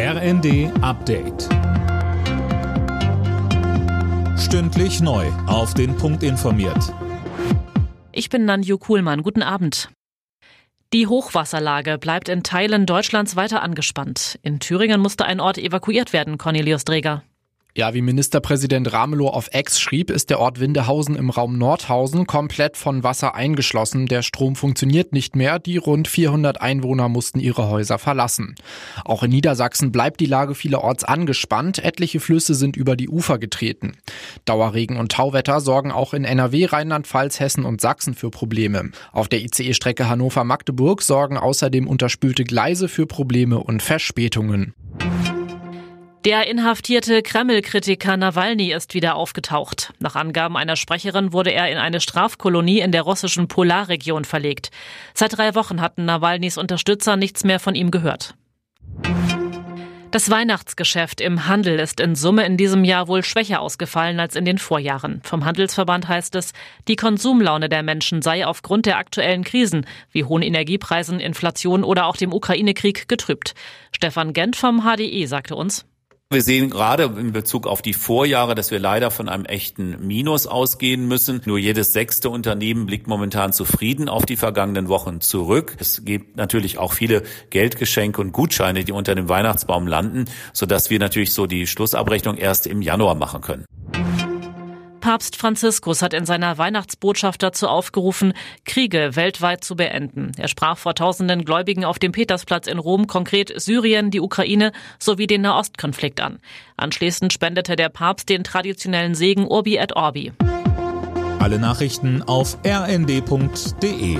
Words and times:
RND 0.00 0.70
Update. 0.80 1.48
Stündlich 4.38 5.00
neu. 5.00 5.26
Auf 5.48 5.74
den 5.74 5.96
Punkt 5.96 6.22
informiert. 6.22 6.94
Ich 8.12 8.30
bin 8.30 8.44
Nanju 8.44 8.78
Kuhlmann. 8.78 9.24
Guten 9.24 9.42
Abend. 9.42 9.88
Die 10.92 11.08
Hochwasserlage 11.08 11.98
bleibt 11.98 12.28
in 12.28 12.44
Teilen 12.44 12.86
Deutschlands 12.86 13.34
weiter 13.34 13.60
angespannt. 13.60 14.38
In 14.42 14.60
Thüringen 14.60 15.00
musste 15.00 15.24
ein 15.24 15.40
Ort 15.40 15.58
evakuiert 15.58 16.12
werden, 16.12 16.38
Cornelius 16.38 16.84
Dreger. 16.84 17.24
Ja, 17.78 17.94
wie 17.94 18.02
Ministerpräsident 18.02 18.92
Ramelow 18.92 19.28
auf 19.28 19.50
Ex 19.52 19.78
schrieb, 19.78 20.10
ist 20.10 20.30
der 20.30 20.40
Ort 20.40 20.58
Windehausen 20.58 21.14
im 21.14 21.30
Raum 21.30 21.58
Nordhausen 21.58 22.26
komplett 22.26 22.76
von 22.76 23.04
Wasser 23.04 23.36
eingeschlossen. 23.36 24.06
Der 24.06 24.22
Strom 24.22 24.56
funktioniert 24.56 25.12
nicht 25.12 25.36
mehr. 25.36 25.60
Die 25.60 25.76
rund 25.76 26.08
400 26.08 26.60
Einwohner 26.60 27.08
mussten 27.08 27.38
ihre 27.38 27.68
Häuser 27.68 28.00
verlassen. 28.00 28.56
Auch 29.04 29.22
in 29.22 29.30
Niedersachsen 29.30 29.92
bleibt 29.92 30.18
die 30.18 30.26
Lage 30.26 30.56
vielerorts 30.56 31.04
angespannt. 31.04 31.78
Etliche 31.78 32.18
Flüsse 32.18 32.56
sind 32.56 32.76
über 32.76 32.96
die 32.96 33.08
Ufer 33.08 33.38
getreten. 33.38 33.92
Dauerregen 34.44 34.96
und 34.96 35.12
Tauwetter 35.12 35.60
sorgen 35.60 35.92
auch 35.92 36.14
in 36.14 36.24
NRW, 36.24 36.64
Rheinland-Pfalz, 36.64 37.38
Hessen 37.38 37.64
und 37.64 37.80
Sachsen 37.80 38.14
für 38.14 38.30
Probleme. 38.30 38.90
Auf 39.12 39.28
der 39.28 39.40
ICE-Strecke 39.40 40.08
Hannover-Magdeburg 40.08 41.00
sorgen 41.00 41.38
außerdem 41.38 41.86
unterspülte 41.86 42.42
Gleise 42.42 42.88
für 42.88 43.06
Probleme 43.06 43.60
und 43.60 43.84
Verspätungen. 43.84 44.74
Der 46.28 46.46
inhaftierte 46.46 47.22
Kreml-Kritiker 47.22 48.18
Nawalny 48.18 48.70
ist 48.70 48.92
wieder 48.92 49.14
aufgetaucht. 49.14 49.94
Nach 49.98 50.14
Angaben 50.14 50.58
einer 50.58 50.76
Sprecherin 50.76 51.32
wurde 51.32 51.52
er 51.52 51.72
in 51.72 51.78
eine 51.78 52.02
Strafkolonie 52.02 52.80
in 52.80 52.92
der 52.92 53.00
russischen 53.00 53.48
Polarregion 53.48 54.26
verlegt. 54.26 54.70
Seit 55.14 55.38
drei 55.38 55.54
Wochen 55.54 55.80
hatten 55.80 56.04
Nawalnys 56.04 56.58
Unterstützer 56.58 57.16
nichts 57.16 57.44
mehr 57.44 57.58
von 57.58 57.74
ihm 57.74 57.90
gehört. 57.90 58.34
Das 60.10 60.28
Weihnachtsgeschäft 60.28 61.22
im 61.22 61.46
Handel 61.46 61.78
ist 61.80 61.98
in 61.98 62.14
Summe 62.14 62.44
in 62.44 62.58
diesem 62.58 62.84
Jahr 62.84 63.08
wohl 63.08 63.24
schwächer 63.24 63.62
ausgefallen 63.62 64.20
als 64.20 64.36
in 64.36 64.44
den 64.44 64.58
Vorjahren. 64.58 65.22
Vom 65.24 65.46
Handelsverband 65.46 66.08
heißt 66.08 66.34
es, 66.34 66.52
die 66.88 66.96
Konsumlaune 66.96 67.70
der 67.70 67.82
Menschen 67.82 68.20
sei 68.20 68.44
aufgrund 68.44 68.84
der 68.84 68.98
aktuellen 68.98 69.44
Krisen 69.44 69.86
wie 70.12 70.24
hohen 70.24 70.42
Energiepreisen, 70.42 71.20
Inflation 71.20 71.84
oder 71.84 72.04
auch 72.04 72.18
dem 72.18 72.34
Ukraine-Krieg 72.34 73.08
getrübt. 73.08 73.54
Stefan 73.92 74.34
Gent 74.34 74.56
vom 74.56 74.82
HDE 74.82 75.24
sagte 75.24 75.56
uns, 75.56 75.86
wir 76.30 76.42
sehen 76.42 76.68
gerade 76.68 77.04
in 77.04 77.32
Bezug 77.32 77.66
auf 77.66 77.80
die 77.80 77.94
Vorjahre, 77.94 78.54
dass 78.54 78.70
wir 78.70 78.78
leider 78.78 79.10
von 79.10 79.30
einem 79.30 79.46
echten 79.46 80.06
Minus 80.06 80.46
ausgehen 80.46 81.08
müssen. 81.08 81.40
Nur 81.46 81.56
jedes 81.56 81.94
sechste 81.94 82.28
Unternehmen 82.28 82.84
blickt 82.84 83.06
momentan 83.06 83.54
zufrieden 83.54 84.10
auf 84.10 84.26
die 84.26 84.36
vergangenen 84.36 84.88
Wochen 84.88 85.22
zurück. 85.22 85.76
Es 85.78 86.04
gibt 86.04 86.36
natürlich 86.36 86.76
auch 86.76 86.92
viele 86.92 87.22
Geldgeschenke 87.48 88.20
und 88.20 88.32
Gutscheine, 88.32 88.84
die 88.84 88.92
unter 88.92 89.14
dem 89.14 89.30
Weihnachtsbaum 89.30 89.86
landen, 89.86 90.26
sodass 90.52 90.90
wir 90.90 90.98
natürlich 90.98 91.32
so 91.32 91.46
die 91.46 91.66
Schlussabrechnung 91.66 92.36
erst 92.36 92.66
im 92.66 92.82
Januar 92.82 93.14
machen 93.14 93.40
können. 93.40 93.64
Papst 95.08 95.36
Franziskus 95.36 96.02
hat 96.02 96.12
in 96.12 96.26
seiner 96.26 96.58
Weihnachtsbotschaft 96.58 97.42
dazu 97.42 97.66
aufgerufen, 97.66 98.34
Kriege 98.66 99.16
weltweit 99.16 99.64
zu 99.64 99.74
beenden. 99.74 100.32
Er 100.36 100.48
sprach 100.48 100.76
vor 100.76 100.94
tausenden 100.94 101.46
Gläubigen 101.46 101.86
auf 101.86 101.98
dem 101.98 102.12
Petersplatz 102.12 102.66
in 102.66 102.78
Rom 102.78 103.06
konkret 103.06 103.58
Syrien, 103.58 104.10
die 104.10 104.20
Ukraine 104.20 104.70
sowie 104.98 105.26
den 105.26 105.40
Nahostkonflikt 105.40 106.20
an. 106.20 106.40
Anschließend 106.76 107.32
spendete 107.32 107.74
der 107.74 107.88
Papst 107.88 108.28
den 108.28 108.44
traditionellen 108.44 109.14
Segen 109.14 109.46
Urbi 109.46 109.78
et 109.78 109.96
Orbi. 109.96 110.32
Alle 111.38 111.58
Nachrichten 111.58 112.22
auf 112.22 112.58
rnd.de 112.66 114.18